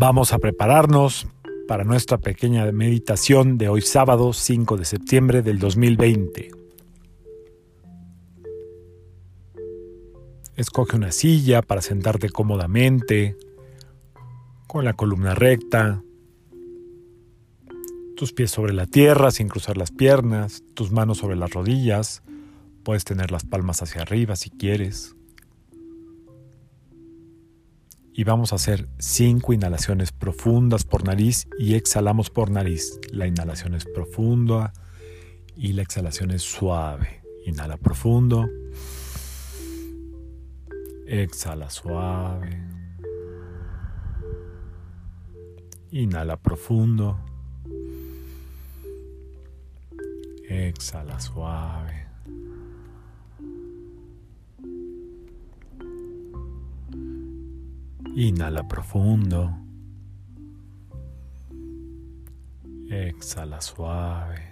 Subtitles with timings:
[0.00, 1.26] Vamos a prepararnos
[1.66, 6.52] para nuestra pequeña meditación de hoy sábado 5 de septiembre del 2020.
[10.54, 13.36] Escoge una silla para sentarte cómodamente,
[14.68, 16.04] con la columna recta,
[18.16, 22.22] tus pies sobre la tierra sin cruzar las piernas, tus manos sobre las rodillas,
[22.84, 25.17] puedes tener las palmas hacia arriba si quieres.
[28.18, 32.98] Y vamos a hacer cinco inhalaciones profundas por nariz y exhalamos por nariz.
[33.12, 34.72] La inhalación es profunda
[35.56, 37.22] y la exhalación es suave.
[37.46, 38.50] Inhala profundo.
[41.06, 42.60] Exhala suave.
[45.92, 47.20] Inhala profundo.
[50.48, 52.07] Exhala suave.
[58.18, 59.54] Inhala profundo.
[62.90, 64.42] Exhala suave.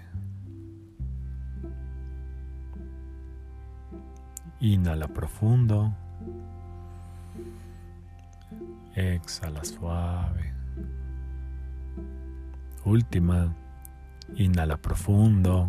[4.61, 5.93] Inhala profundo.
[8.95, 10.53] Exhala suave.
[12.85, 13.53] Última.
[14.37, 15.69] Inhala profundo.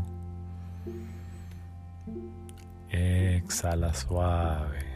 [2.92, 4.87] Exhala suave.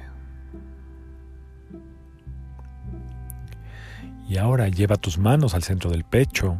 [4.31, 6.57] Y ahora lleva tus manos al centro del pecho,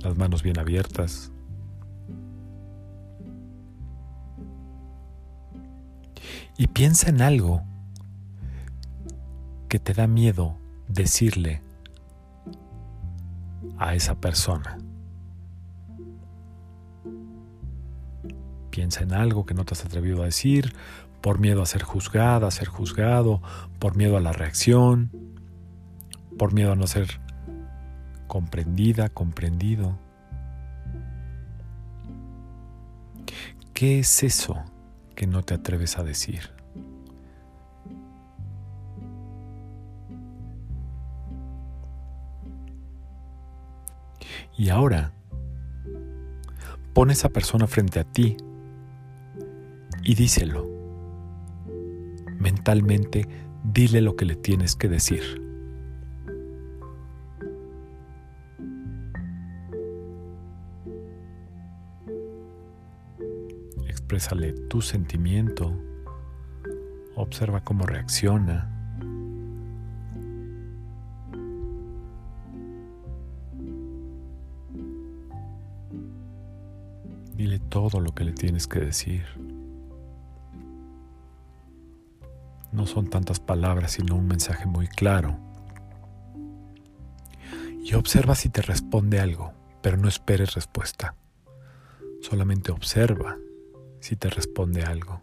[0.00, 1.32] las manos bien abiertas.
[6.56, 7.64] Y piensa en algo
[9.68, 11.60] que te da miedo decirle
[13.78, 14.78] a esa persona.
[18.70, 20.72] Piensa en algo que no te has atrevido a decir
[21.20, 23.42] por miedo a ser juzgada, a ser juzgado,
[23.80, 25.31] por miedo a la reacción,
[26.42, 27.20] por miedo a no ser
[28.26, 29.96] comprendida, comprendido.
[33.72, 34.56] ¿Qué es eso
[35.14, 36.50] que no te atreves a decir?
[44.58, 45.12] Y ahora,
[46.92, 48.36] pon esa persona frente a ti
[50.02, 50.68] y díselo.
[52.40, 53.28] Mentalmente,
[53.62, 55.51] dile lo que le tienes que decir.
[64.12, 65.72] Exprésale tu sentimiento,
[67.16, 68.68] observa cómo reacciona.
[77.34, 79.24] Dile todo lo que le tienes que decir.
[82.70, 85.38] No son tantas palabras, sino un mensaje muy claro.
[87.82, 91.14] Y observa si te responde algo, pero no esperes respuesta.
[92.20, 93.38] Solamente observa
[94.02, 95.22] si te responde algo.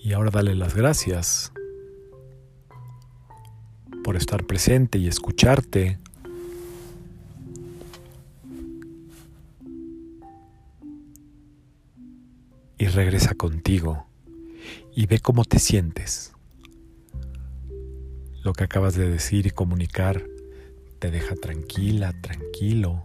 [0.00, 1.52] Y ahora dale las gracias
[4.04, 5.98] por estar presente y escucharte.
[12.78, 14.06] Y regresa contigo
[14.94, 16.32] y ve cómo te sientes.
[18.44, 20.24] Lo que acabas de decir y comunicar
[20.98, 23.02] te deja tranquila, tranquilo.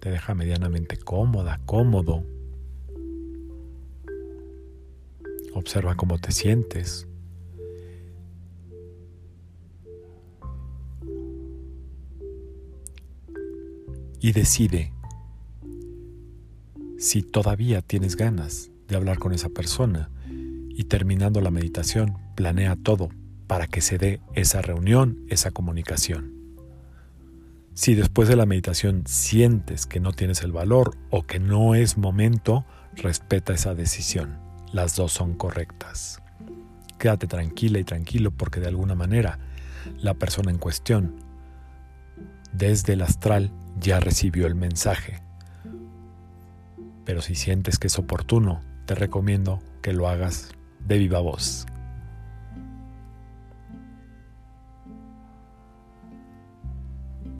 [0.00, 2.24] Te deja medianamente cómoda, cómodo.
[5.54, 7.06] Observa cómo te sientes.
[14.20, 14.92] Y decide
[17.00, 23.08] si todavía tienes ganas de hablar con esa persona y terminando la meditación planea todo
[23.46, 26.34] para que se dé esa reunión, esa comunicación.
[27.74, 31.96] Si después de la meditación sientes que no tienes el valor o que no es
[31.96, 34.38] momento, respeta esa decisión
[34.72, 36.22] las dos son correctas.
[36.98, 39.38] Quédate tranquila y tranquilo porque de alguna manera
[39.98, 41.16] la persona en cuestión
[42.52, 45.22] desde el astral ya recibió el mensaje.
[47.10, 50.52] Pero si sientes que es oportuno, te recomiendo que lo hagas
[50.86, 51.66] de viva voz.